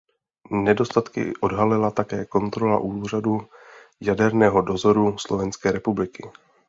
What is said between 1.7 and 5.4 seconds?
také kontrola Úřadu jaderného dozoru